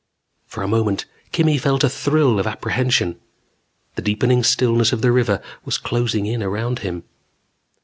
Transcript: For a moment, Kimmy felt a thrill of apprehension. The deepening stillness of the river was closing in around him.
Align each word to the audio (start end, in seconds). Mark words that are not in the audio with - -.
For 0.47 0.63
a 0.63 0.67
moment, 0.67 1.05
Kimmy 1.31 1.59
felt 1.59 1.83
a 1.83 1.87
thrill 1.87 2.39
of 2.39 2.47
apprehension. 2.47 3.19
The 3.93 4.01
deepening 4.01 4.41
stillness 4.41 4.91
of 4.91 5.03
the 5.03 5.11
river 5.11 5.43
was 5.63 5.77
closing 5.77 6.25
in 6.25 6.41
around 6.41 6.79
him. 6.79 7.03